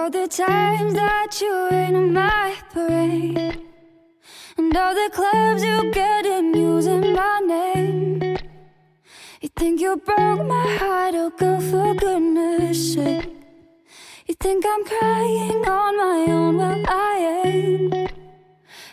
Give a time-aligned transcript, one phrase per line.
[0.00, 3.60] all the times that you on my parade.
[4.56, 8.38] And all the clubs you get in using my name.
[9.42, 13.28] You think you broke my heart, oh girl, for goodness sake.
[14.26, 18.12] You think I'm crying on my own, well I ain't.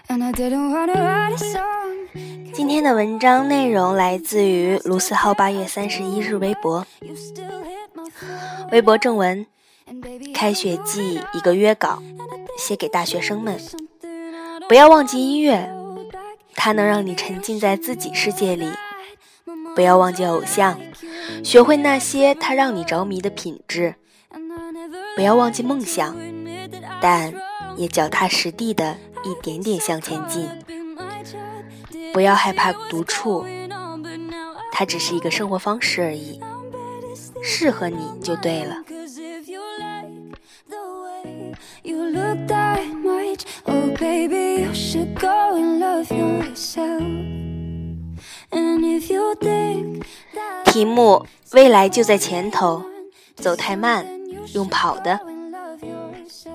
[0.09, 1.95] And I didn't wanna write a song.
[2.53, 6.85] 今天的文章内容来自于卢思浩八月三十一日微博。
[8.71, 9.45] 微博正文
[10.33, 12.02] 开学季一个约稿，
[12.57, 13.59] 写给大学生们。
[14.67, 15.73] 不要忘记音乐.
[16.55, 18.70] 它能让你沉浸在自己世界里。
[19.76, 20.79] 不要忘记偶像，
[21.43, 23.95] 学会那些它让你着迷的品质。
[25.15, 26.15] 不要忘记梦想
[27.01, 27.34] 但
[27.76, 30.49] 也脚踏实地的一点点向前进。
[32.12, 33.45] 不要害怕独处
[34.71, 36.41] 它只是一个生活方式而已.
[37.43, 38.76] 适合你就对了。
[41.84, 47.01] You look that much, oh baby, you should go and love yourself.
[48.49, 52.84] And if you think that 题目：未来就在前头，
[53.35, 54.05] 走太慢，
[54.54, 55.17] 用跑的。
[55.17, 56.54] go and love yourself.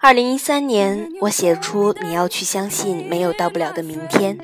[0.00, 4.38] 二零一三年，我写出你要去相信没有到不了的明天，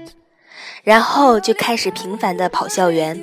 [0.82, 3.20] 然后就开始频繁的跑校园。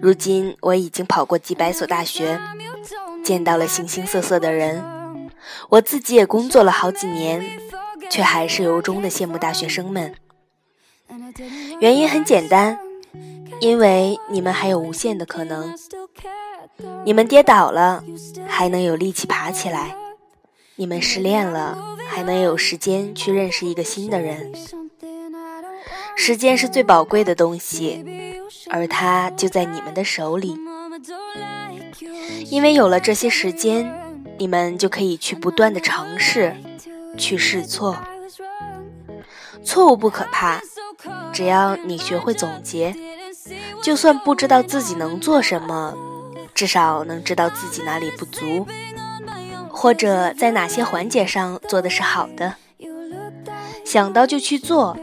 [0.00, 2.38] 如今我已经跑过几百所大学，
[3.22, 4.82] 见到了形形色色的人。
[5.68, 7.58] 我自己也工作了好几年，
[8.10, 10.14] 却还是由衷的羡慕大学生们。
[11.80, 12.78] 原因很简单，
[13.60, 15.76] 因为你们还有无限的可能。
[17.04, 18.02] 你们跌倒了，
[18.46, 19.94] 还能有力气爬起来；
[20.76, 21.76] 你们失恋了，
[22.08, 24.52] 还能有时间去认识一个新的人。
[26.16, 28.04] 时间是最宝贵的东西，
[28.68, 30.56] 而它就在你们的手里。
[32.50, 33.90] 因为有了这些时间，
[34.36, 36.56] 你们就可以去不断的尝试，
[37.16, 37.96] 去试错。
[39.64, 40.60] 错误不可怕，
[41.32, 42.94] 只要你学会总结，
[43.80, 45.94] 就算不知道自己能做什么，
[46.52, 48.66] 至少能知道自己哪里不足，
[49.68, 52.56] 或者在哪些环节上做的是好的。
[53.84, 54.96] 想到就去做，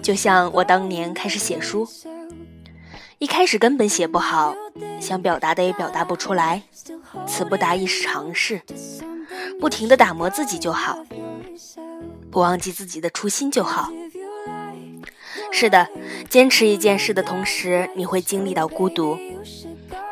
[0.00, 1.88] 就像我当年开始写书，
[3.18, 4.54] 一开始根本写不好，
[5.00, 6.62] 想表达的也表达不出来，
[7.26, 8.60] 词不达意是常事，
[9.58, 10.98] 不停的打磨自己就好，
[12.30, 13.90] 不忘记自己的初心就好。
[15.50, 15.88] 是的，
[16.28, 19.18] 坚持一件事的同时，你会经历到孤独，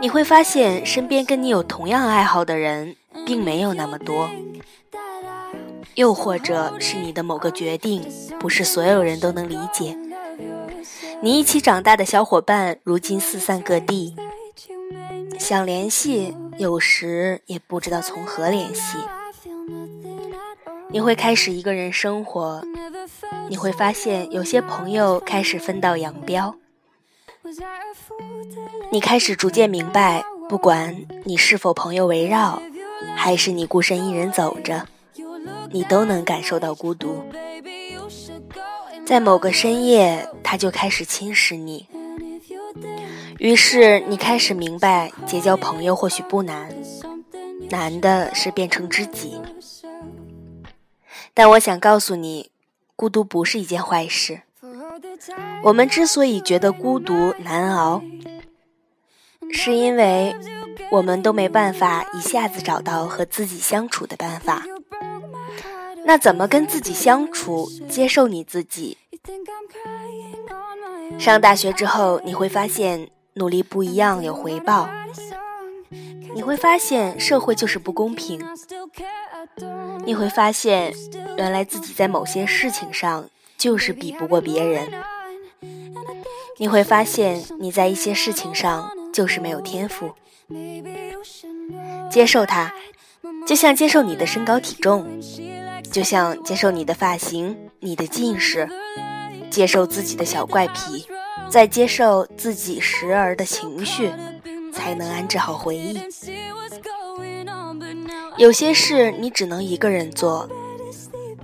[0.00, 4.30] 你会发现身边跟你有同样爱好的人并没有那么多，
[5.94, 8.02] 又或者是你的某个决定
[8.40, 9.94] 不是所有人都能理解。
[11.24, 14.14] 你一起长大的小伙伴如今四散各地
[15.38, 18.98] 想联系，有时也不知道从何联系。
[20.90, 22.62] 你会开始一个人生活，
[23.48, 26.54] 你会发现有些朋友开始分道扬镳
[28.92, 32.60] 你开始逐渐明白，不管你是否朋友围绕，
[33.16, 34.86] 还是你孤身一人走着，
[35.70, 37.24] 你都能感受到孤独。
[39.06, 41.86] 在某个深夜，他就开始侵蚀你，
[43.38, 46.74] 于是你开始明白，结交朋友或许不难，
[47.70, 49.40] 难的是变成知己。
[51.34, 52.50] 但我想告诉你，
[52.96, 54.40] 孤独不是一件坏事。
[55.62, 58.02] 我们之所以觉得孤独难熬，
[59.52, 60.34] 是因为
[60.90, 64.64] 我们都没办法一下子找到和自己相处的办法。
[66.04, 68.98] 那怎么跟自己相处，接受你自己？
[71.18, 74.88] 上大学之后，你会发现努力不一样有回报，
[76.34, 78.42] 你会发现社会就是不公平，
[80.04, 80.92] 你会发现
[81.36, 84.90] 原来自己在某些事情上就是比不过别人，
[86.58, 90.12] 你会发现你在一些事情上就是没有天赋。
[92.10, 92.72] 接受它，
[93.46, 95.06] 就像接受你的身高体重，
[95.94, 98.68] 就像接受你的发型、你的近视，
[99.48, 101.06] 接受自己的小怪癖，
[101.48, 104.10] 再接受自己时而的情绪，
[104.72, 106.00] 才能安置好回忆。
[108.36, 110.48] 有些事你只能一个人做，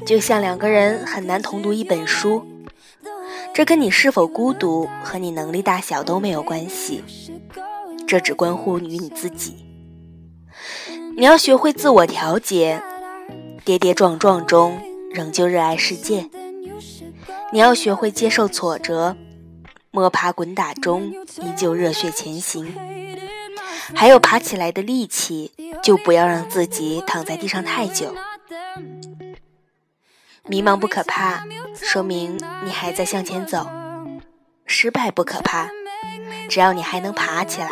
[0.04, 2.44] 就像两个人很难同读一本书，
[3.54, 7.04] 这跟你是否孤独和你能力大小都没有关系，
[8.04, 9.64] 这只关乎于你自己。
[11.16, 12.82] 你要学会自我调节，
[13.64, 14.80] 跌跌撞撞中
[15.12, 16.28] 仍旧热爱世界。
[17.52, 19.16] 你要学会接受挫折，
[19.90, 21.12] 摸爬滚打中
[21.42, 22.74] 依旧热血前行，
[23.94, 25.52] 还有爬起来的力气，
[25.82, 28.14] 就不要让自己躺在地上太久。
[30.46, 33.66] 迷茫不可怕，说明你还在向前走；
[34.64, 35.68] 失败不可怕，
[36.48, 37.70] 只要你还能爬起来。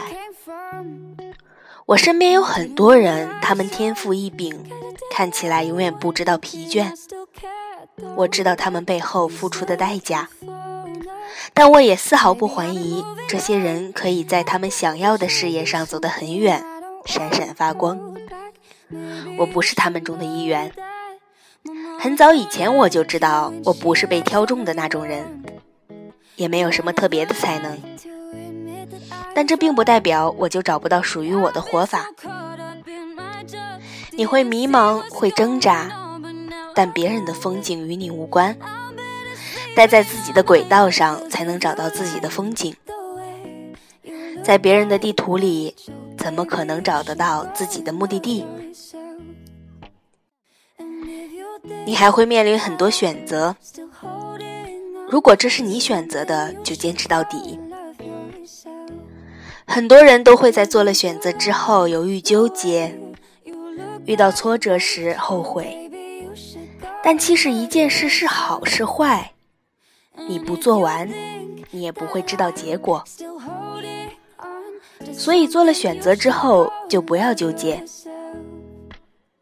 [1.88, 4.62] 我身边有很多人，他们天赋异禀，
[5.10, 6.92] 看起来永远不知道疲倦。
[8.14, 10.28] 我知道他们背后付出的代价，
[11.54, 16.62] 但我也丝毫不怀疑这些人可以在他们想要的事业上走得很远，
[17.06, 17.98] 闪闪发光。
[19.38, 20.70] 我不是他们中的一员。
[21.98, 25.42] 很早以前我就知道我不是被挑中的那种人，
[26.36, 27.80] 也没有什么特别的才能。
[29.38, 32.04] 但这并不代表我就找不到属于我的活法。
[34.10, 35.88] 你会迷茫，会挣扎，
[36.74, 38.58] 但别人的风景与你无关。
[39.76, 42.74] 待在自己的轨道上，才能找到自己的风景。
[44.42, 45.72] 在别人的地图里，
[46.16, 48.44] 怎么可能找得到自己的目的地？
[51.86, 53.54] 你还会面临很多选择。
[55.08, 57.56] 如果这是你选择的，就坚持到底。
[59.68, 62.98] 很多人都会在做了选择之后犹豫纠结，
[64.06, 65.88] 遇到挫折时后悔。
[67.04, 69.32] 但其实一件事是好是坏，
[70.26, 71.08] 你不做完，
[71.70, 73.04] 你也不会知道结果。
[75.12, 77.84] 所以做了选择之后就不要纠结。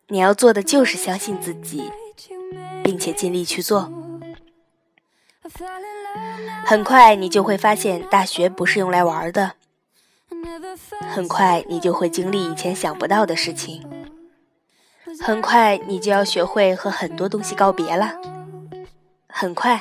[0.08, 1.90] 你要做的就是相信自己，
[2.84, 3.90] 并且尽力去做。
[6.64, 9.52] 很快你就会发现，大学不是用来玩的。
[11.08, 13.84] 很快，你就会经历以前想不到的事情。
[15.20, 18.14] 很快，你就要学会和很多东西告别了。
[19.28, 19.80] 很快，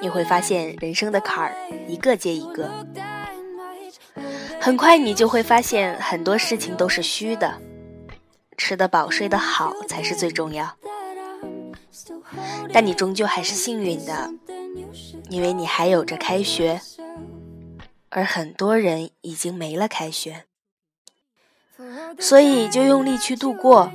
[0.00, 1.54] 你会发现人生的坎儿
[1.88, 2.70] 一个接一个。
[4.60, 7.60] 很快，你就会发现很多事情都是虚的，
[8.56, 10.70] 吃得饱、睡得好才是最重要。
[12.72, 14.30] 但你终究还是幸运的，
[15.30, 16.80] 因为你还有着开学。
[18.10, 20.44] 而很多人已经没了开学，
[22.18, 23.90] 所以就用力去度过。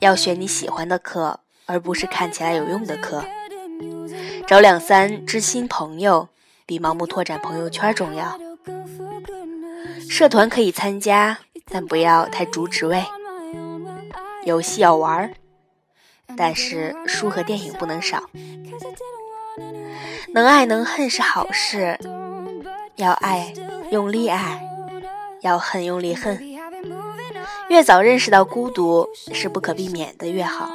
[0.00, 3.24] 要选你喜欢的课，而不是看起来有用的课。
[4.46, 6.28] 找两三知心朋友，
[6.66, 8.38] 比盲目拓展朋友圈重要。
[10.10, 13.02] 社团可以参加，但不要太主职位。
[14.44, 15.32] 游戏要玩，
[16.36, 18.28] 但是书和电影不能少。
[20.34, 21.98] 能爱能恨是好事。
[22.96, 23.52] 要爱，
[23.90, 24.60] 用力爱；
[25.40, 26.40] 要恨，用力恨。
[27.68, 30.70] 越早认识到孤独是不可避免的，越好。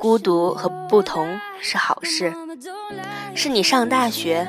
[0.00, 2.32] 孤独和不同是好事，
[3.34, 4.48] 是你上大学，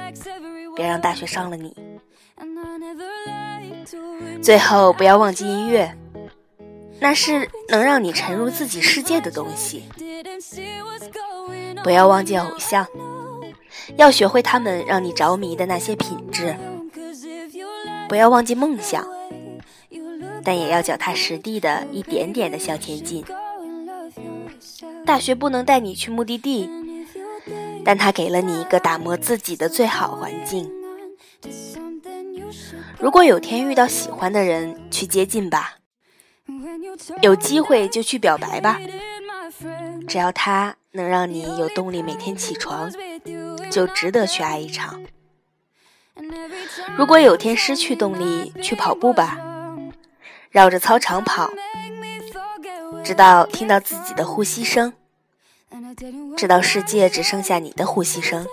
[0.76, 1.76] 别让大学伤了你。
[4.42, 5.94] 最后，不要忘记音乐，
[7.00, 9.84] 那是能让你沉入自己世界的东西。
[11.84, 12.88] 不要忘记偶像。
[13.96, 16.56] 要学会他们让你着迷的那些品质，
[18.08, 19.06] 不要忘记梦想，
[20.44, 23.24] 但也要脚踏实地的一点点的向前进。
[25.06, 26.70] 大学不能带你去目的地，
[27.84, 30.70] 但它给了你一个打磨自己的最好环境。
[33.00, 35.78] 如果有天遇到喜欢的人，去接近吧；
[37.22, 38.80] 有机会就去表白吧。
[40.08, 42.92] 只要他能让你有动力每天起床。
[43.70, 45.02] 就值得去爱一场。
[46.98, 49.38] 如果有天失去动力，去跑步吧，
[50.50, 51.50] 绕着操场跑，
[53.04, 54.94] 直到听到自己的呼吸声，
[56.36, 58.46] 直到世界只剩下你的呼吸声，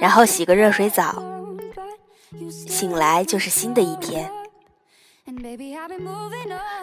[0.00, 1.22] 然后洗个热水澡，
[2.68, 4.30] 醒来就是新的一天。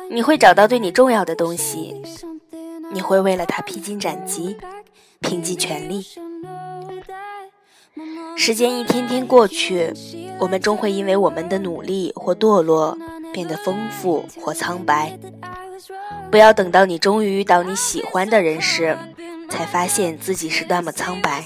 [0.09, 2.01] 你会找到对你重要的东西，
[2.91, 4.57] 你会为了它披荆斩棘，
[5.19, 6.05] 拼尽全力。
[8.36, 9.91] 时间一天天过去，
[10.39, 12.97] 我们终会因为我们的努力或堕落
[13.33, 15.17] 变得丰富或苍白。
[16.29, 18.97] 不要等到你终于遇到你喜欢的人时，
[19.50, 21.45] 才发现自己是那么苍白。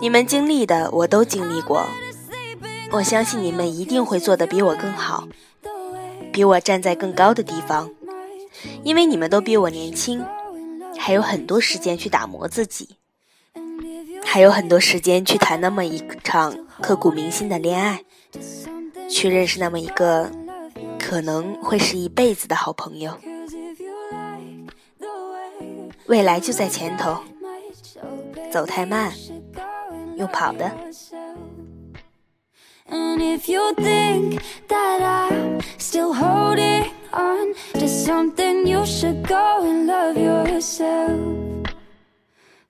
[0.00, 1.86] 你们经历的我都经历过，
[2.90, 5.28] 我相信你们一定会做得比我更好，
[6.32, 7.90] 比我站在更高的地方，
[8.82, 10.24] 因为你们都比我年轻，
[11.04, 12.96] 还有很多时间去打磨自己。
[14.24, 18.04] 还有很多时间去谈那么一场刻骨铭心的恋爱，
[19.10, 20.30] 去认识那么一个
[21.00, 23.18] 可能会是一辈子的好朋友。
[26.06, 27.18] 未来就在前头，
[28.52, 29.12] 走太慢，
[30.16, 30.70] 用跑的。
[32.88, 40.16] And if you think that I'm still holding on to something, you should go and love
[40.16, 41.66] yourself.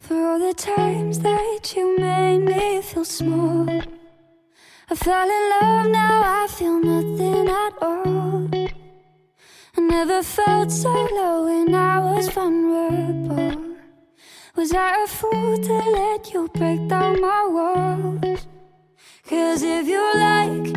[0.00, 3.68] For all the times that you made me feel small.
[4.90, 8.48] I fell in love, now I feel nothing at all.
[9.76, 13.76] I never felt so low when I was vulnerable.
[14.56, 18.46] Was I a fool to let you break down my walls?
[19.26, 20.76] Cause if you like